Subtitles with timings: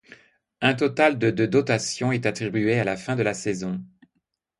[0.61, 3.83] Un total de de dotation est attribué à la fin de la saison.